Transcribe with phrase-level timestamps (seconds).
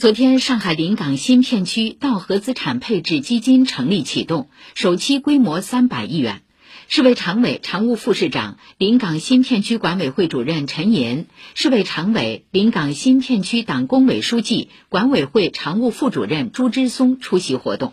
[0.00, 6.42] 昨天，上海临港新片区道合资产配置基金成立启动，首期规模三百亿元。
[6.86, 11.26] 市委常委、常务副市长、临港新片区管委会主任陈岩，
[11.56, 17.92] 市委常委、临港新片区党工委书记、管委会常务副主任朱之松出席活动。